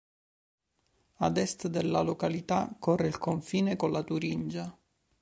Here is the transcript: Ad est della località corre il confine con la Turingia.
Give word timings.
Ad 1.17 1.37
est 1.37 1.67
della 1.67 2.01
località 2.01 2.75
corre 2.79 3.05
il 3.05 3.19
confine 3.19 3.75
con 3.75 3.91
la 3.91 4.01
Turingia. 4.01 4.75